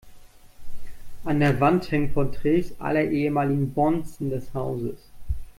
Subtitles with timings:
[1.25, 4.97] An der Wand hängen Porträts aller ehemaligen Bonzen des Hauses.